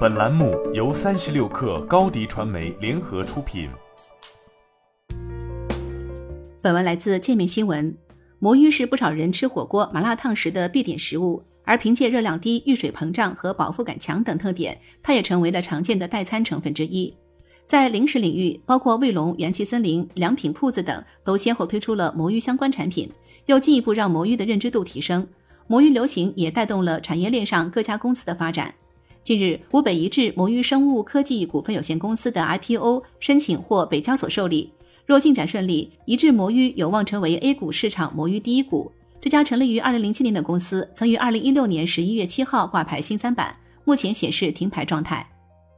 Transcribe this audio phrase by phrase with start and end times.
[0.00, 3.70] 本栏目由三十六氪高低传媒联合出品。
[6.60, 7.96] 本文来自界面新闻。
[8.38, 17.14] 魔芋是不少人吃火锅、麻辣烫时的必点食物，而凭借热量低、遇水膨胀和饱腹感强等特点，它也成为了常见的代餐成分之一。
[17.66, 23.10] 在零食领域，包括卫龙、元气森林、良品铺子等都先后推出了魔芋相关产品，
[23.46, 25.26] 又进一步让魔芋的认知度提升。
[25.66, 28.74] 魔芋流行也带动了产业链上各家公司的发展。
[29.22, 34.72] 近日，湖北一致魔芋生物科技股份有限公司的 IPO 申请获北交所受理，
[35.04, 38.90] 若进展顺利，一致魔芋有望成为 A 股市场魔芋第一股。
[39.20, 45.28] 这家成立于2007年的公司，曾于2016年11月7号挂牌新三板，目前显示停牌状态。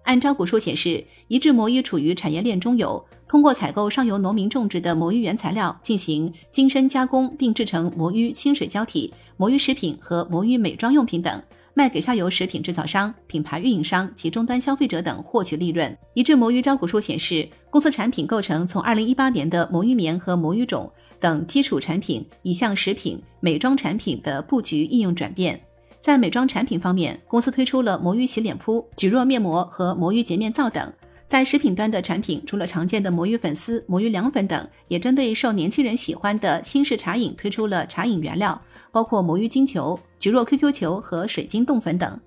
[0.05, 11.43] 按招股书显示，一致魔芋处于产业链中游，通过采购上游农民种植的魔芋原材料进行精深加工，并制成魔芋清水胶体、魔芋食品和魔芋美妆用品等，
[11.75, 15.97] 卖给下游食品制造商、品牌运营商及终端消费者等获取利润。
[16.15, 25.59] 一致魔芋招股书显示，公司产品构成从2018年的魔芋棉和魔芋种等基础产品，已向食品、美妆产品的布局应用转变。
[26.01, 30.93] 在美妆产品方面，公司推出了魔芋洗脸扑、菊若面膜和魔芋洁面皂等。
[31.33, 42.21] 在食品端的产品，除了常见的魔芋粉丝、魔芋凉粉等，也针对受年轻人喜欢的新式茶饮推出了茶饮原料，包括魔芋金球、菊若 QQ 球和水晶冻粉等。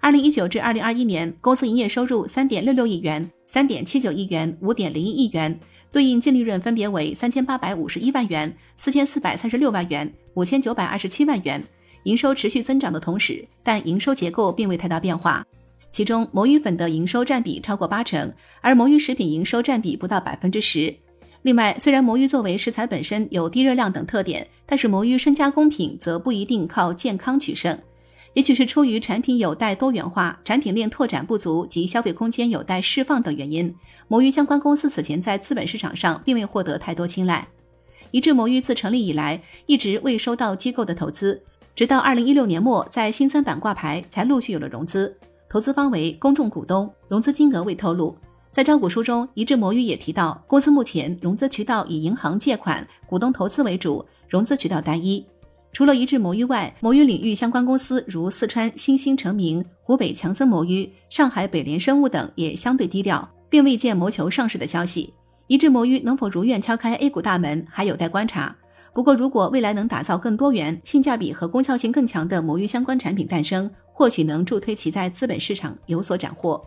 [0.00, 5.56] 二零一九至二零二一年，公司营业收入三点六六亿元、三点七九亿元、五点零一亿元，
[5.92, 11.62] 对应净利润分别为三千八百五十一万元、四千四百三十六万元、五千九百二十七万元。
[12.02, 15.46] 营收持续增长的同时，但营收结构并未太大变化。
[15.90, 20.94] 其中，魔芋粉的营收占比超过八成，而魔芋食品营收占比不到百分之十。
[21.42, 27.78] 另外，虽然魔芋作为食材本身有低热量等特点，但是魔芋深加工品则不一定靠健康取胜。
[28.34, 33.74] 也许是出于产品有待多元化、产品链拓展不足及消费空间有待释放等原因，
[34.06, 37.48] 魔芋相关公司此前在资本市场上并未获得太多青睐。
[38.10, 41.42] 一致魔芋自成立以来，一直未收到机构的投资。
[41.74, 45.16] 直到二零一六年末，在新三板挂牌，才陆续有了融资，
[45.50, 48.14] 投资方为公众股东，融资金额未透露。
[48.52, 55.24] 在招股书中，一致魔芋也提到，公司目前融资渠道以银行借款、股东投资为主，融资渠道单一。
[55.72, 65.14] 除了一致魔芋外，魔芋领域相关公司如四川新兴成名、湖北强森魔芋、上海北联生物等也相对低调，并未见谋求上市的消息。
[65.46, 68.54] 一致魔芋能否如愿敲开 A 股大门，还有待观察。
[68.92, 76.64] 不过，如果未来能打造更多元、性价比和功效性更强的魔芋相关产品诞生，或许能助推其在资本市场有所斩获。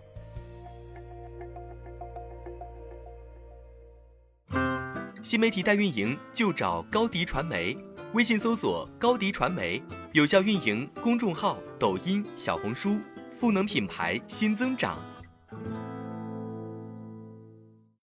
[5.23, 7.77] 新媒体代运营就找高迪传媒，
[8.11, 9.81] 微信搜索高迪传媒，
[10.11, 12.97] 有效运营公众号、抖音、小红书，
[13.31, 14.99] 赋能品牌新增长。